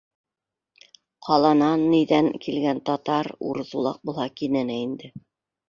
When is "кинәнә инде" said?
4.43-5.15